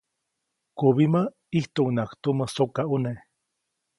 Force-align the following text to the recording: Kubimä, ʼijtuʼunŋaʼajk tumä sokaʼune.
Kubimä, 0.77 1.21
ʼijtuʼunŋaʼajk 1.49 2.11
tumä 2.21 2.45
sokaʼune. 2.55 3.11